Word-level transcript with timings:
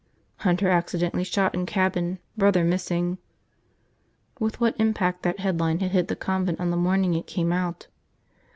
"Hunter 0.37 0.67
Accidentally 0.67 1.23
Shot 1.23 1.53
in 1.53 1.67
Cabin, 1.67 2.17
Brother 2.35 2.63
Missing." 2.63 3.19
With 4.39 4.59
what 4.59 4.73
impact 4.79 5.21
that 5.21 5.41
headline 5.41 5.77
had 5.79 5.91
hit 5.91 6.07
the 6.07 6.15
convent 6.15 6.59
on 6.59 6.71
the 6.71 6.75
morning 6.75 7.13
it 7.13 7.27
came 7.27 7.51
out! 7.53 7.85